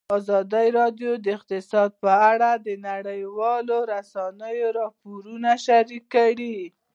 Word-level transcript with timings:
ازادي 0.17 0.67
راډیو 0.79 1.11
د 1.23 1.25
اقتصاد 1.37 1.91
په 2.03 2.11
اړه 2.31 2.51
د 2.65 2.67
نړیوالو 2.89 3.77
رسنیو 3.93 4.67
راپورونه 4.79 5.49
شریک 5.65 6.03
کړي. 6.15 6.57